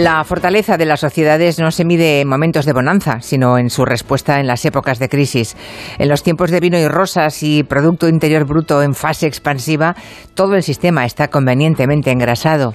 La 0.00 0.24
fortaleza 0.24 0.78
de 0.78 0.86
las 0.86 1.00
sociedades 1.00 1.58
no 1.58 1.70
se 1.70 1.84
mide 1.84 2.22
en 2.22 2.28
momentos 2.28 2.64
de 2.64 2.72
bonanza, 2.72 3.20
sino 3.20 3.58
en 3.58 3.68
su 3.68 3.84
respuesta 3.84 4.40
en 4.40 4.46
las 4.46 4.64
épocas 4.64 4.98
de 4.98 5.10
crisis. 5.10 5.58
En 5.98 6.08
los 6.08 6.22
tiempos 6.22 6.50
de 6.50 6.58
vino 6.58 6.78
y 6.78 6.88
rosas 6.88 7.42
y 7.42 7.64
Producto 7.64 8.08
Interior 8.08 8.46
Bruto 8.46 8.82
en 8.82 8.94
fase 8.94 9.26
expansiva, 9.26 9.94
todo 10.32 10.54
el 10.54 10.62
sistema 10.62 11.04
está 11.04 11.28
convenientemente 11.28 12.10
engrasado. 12.10 12.72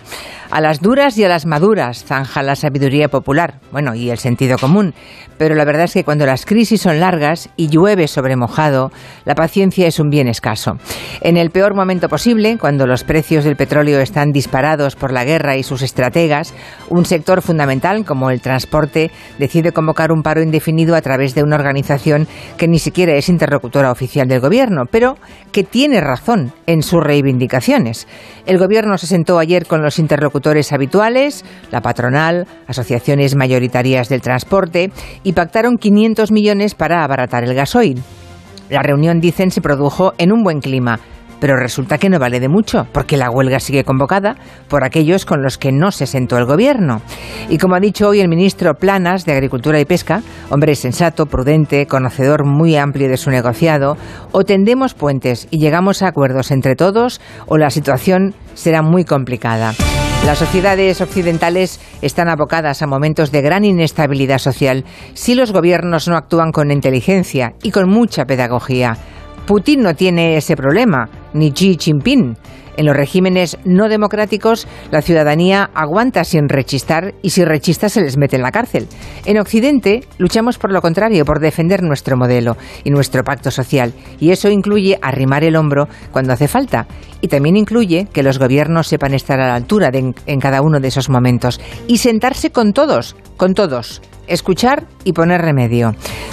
A 0.52 0.62
las 0.62 0.80
duras 0.80 1.18
y 1.18 1.24
a 1.24 1.30
las 1.30 1.46
maduras 1.46 2.04
zanja 2.04 2.44
la 2.44 2.56
sabiduría 2.56 3.10
popular, 3.10 3.60
bueno, 3.72 3.96
y 3.96 4.12
el 4.12 4.20
sentido 4.20 4.58
común. 4.58 4.94
Pero 5.38 5.56
la 5.56 5.66
verdad 5.66 5.86
es 5.86 5.94
que 5.94 6.04
cuando 6.04 6.26
las 6.26 6.46
crisis 6.46 6.82
son 6.82 7.00
largas 7.00 7.50
y 7.58 7.68
llueve 7.68 8.08
sobre 8.08 8.36
mojado, 8.36 8.92
la 9.26 9.36
paciencia 9.36 9.88
es 9.88 10.00
un 10.00 10.10
bien 10.10 10.28
escaso. 10.28 10.78
En 11.22 11.36
el 11.36 11.50
peor 11.50 11.76
momento 11.76 12.08
posible, 12.10 12.58
cuando 12.60 12.86
los 12.86 13.04
precios 13.04 13.44
del 13.44 13.56
petróleo 13.56 14.00
están 14.00 14.32
disparados 14.32 14.96
por 14.96 15.12
la 15.12 15.26
guerra 15.26 15.58
y 15.58 15.64
sus 15.64 15.82
estrategas, 15.82 16.54
un 16.90 17.06
sector 17.06 17.42
fundamental 17.42 18.06
como 18.06 18.30
el 18.30 18.40
transporte 18.40 19.12
decide 19.40 19.72
convocar 19.72 20.12
un 20.12 20.22
paro 20.22 20.42
indefinido 20.42 20.96
a 20.96 21.02
través 21.02 21.36
de 21.36 21.44
una 21.44 21.56
organización 21.56 22.28
que 22.58 22.68
ni 22.68 22.80
siquiera 22.80 23.16
es 23.16 23.30
interlocutora 23.30 23.92
oficial 23.92 24.28
del 24.28 24.40
gobierno, 24.40 24.84
pero 24.90 25.18
que 25.52 25.64
tiene 25.64 26.02
razón 26.02 26.54
en 26.68 26.84
sus 26.84 27.04
reivindicaciones. 27.04 28.08
El 28.46 28.58
gobierno 28.58 28.98
se 28.98 29.08
sentó 29.08 29.40
ayer 29.40 29.66
con 29.66 29.82
los 29.82 30.00
interlocutores 30.00 30.35
habituales, 30.72 31.46
la 31.72 31.82
patronal, 31.82 32.48
asociaciones 32.68 33.36
mayoritarias 33.36 34.10
del 34.10 34.22
transporte, 34.22 34.92
y 35.24 35.34
pactaron 35.34 35.78
500 35.78 36.32
millones 36.32 36.76
para 36.76 37.04
abaratar 37.04 37.44
el 37.44 37.54
gasoil. 37.54 38.02
La 38.70 38.82
reunión, 38.82 39.20
dicen, 39.20 39.52
se 39.52 39.62
produjo 39.62 40.14
en 40.18 40.32
un 40.32 40.44
buen 40.44 40.60
clima, 40.60 41.00
pero 41.40 41.58
resulta 41.58 41.98
que 41.98 42.10
no 42.10 42.18
vale 42.18 42.40
de 42.40 42.50
mucho, 42.50 42.88
porque 42.92 43.18
la 43.18 43.30
huelga 43.30 43.60
sigue 43.60 43.84
convocada 43.84 44.36
por 44.68 44.84
aquellos 44.84 45.26
con 45.26 45.44
los 45.44 45.60
que 45.60 45.72
no 45.72 45.92
se 45.92 46.08
sentó 46.08 46.38
el 46.38 46.46
gobierno. 46.46 47.02
Y 47.50 47.60
como 47.60 47.76
ha 47.76 47.80
dicho 47.80 48.10
hoy 48.10 48.22
el 48.22 48.28
ministro 48.28 48.74
Planas 48.74 49.26
de 49.26 49.34
Agricultura 49.34 49.80
y 49.80 49.86
Pesca, 49.86 50.24
hombre 50.50 50.74
sensato, 50.76 51.28
prudente, 51.28 51.86
conocedor 51.86 52.46
muy 52.46 52.76
amplio 52.76 53.10
de 53.10 53.18
su 53.18 53.30
negociado, 53.30 53.98
o 54.32 54.44
tendemos 54.44 54.96
puentes 54.96 55.48
y 55.52 55.60
llegamos 55.60 56.02
a 56.02 56.08
acuerdos 56.08 56.50
entre 56.50 56.76
todos, 56.76 57.22
o 57.46 57.58
la 57.58 57.70
situación 57.70 58.34
será 58.56 58.82
muy 58.82 59.06
complicada. 59.06 59.74
Las 60.26 60.40
sociedades 60.40 61.02
occidentales 61.02 61.80
están 62.02 62.30
abocadas 62.30 62.82
a 62.82 62.88
momentos 62.88 63.32
de 63.32 63.44
gran 63.44 63.64
inestabilidad 63.64 64.40
social 64.40 64.84
si 65.14 65.36
los 65.36 65.52
gobiernos 65.52 66.08
no 66.08 66.18
actúan 66.18 66.52
con 66.52 66.72
inteligencia 66.72 67.54
y 67.62 67.70
con 67.70 67.88
mucha 67.88 68.26
pedagogía. 68.26 68.98
Putin 69.46 69.84
no 69.84 69.94
tiene 69.94 70.36
ese 70.36 70.56
problema, 70.56 71.08
ni 71.34 71.52
Xi 71.52 71.78
Jinping. 71.80 72.36
En 72.78 72.86
los 72.86 72.96
regímenes 72.96 73.58
no 73.66 73.90
democráticos, 73.90 74.68
la 74.92 75.02
ciudadanía 75.02 75.70
aguanta 75.74 76.24
sin 76.24 76.50
rechistar 76.50 77.14
y 77.22 77.32
si 77.32 77.46
rechista 77.46 77.90
se 77.90 78.02
les 78.02 78.18
mete 78.18 78.36
en 78.36 78.42
la 78.42 78.52
cárcel. 78.52 78.88
En 79.26 79.40
Occidente, 79.40 80.04
luchamos 80.18 80.58
por 80.58 80.72
lo 80.72 80.82
contrario, 80.82 81.26
por 81.26 81.40
defender 81.40 81.84
nuestro 81.84 82.18
modelo 82.18 82.58
y 82.84 82.90
nuestro 82.90 83.24
pacto 83.24 83.52
social. 83.52 83.94
Y 84.20 84.32
eso 84.32 84.50
incluye 84.50 85.00
arrimar 85.02 85.44
el 85.44 85.56
hombro 85.56 85.88
cuando 86.12 86.34
hace 86.34 86.48
falta. 86.48 86.88
Y 87.22 87.28
también 87.28 87.58
incluye 87.58 88.08
que 88.12 88.24
los 88.24 88.40
gobiernos 88.40 88.88
sepan 88.88 89.14
estar 89.14 89.40
a 89.40 89.48
la 89.48 89.56
altura 89.56 89.92
en 89.94 90.40
cada 90.40 90.62
uno 90.62 90.80
de 90.80 90.90
esos 90.90 91.10
momentos 91.10 91.60
y 91.88 91.98
sentarse 91.98 92.52
con 92.52 92.74
todos, 92.74 93.16
con 93.38 93.54
todos 93.54 94.02
escuchar 94.28 94.86
y 95.04 95.14
poner 95.14 95.42
remedio. 95.42 95.96